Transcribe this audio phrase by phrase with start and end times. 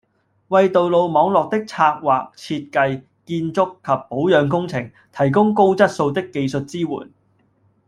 [0.47, 7.11] 為道路網的策劃、設計、建築及保養工程，提供高質素的技術支援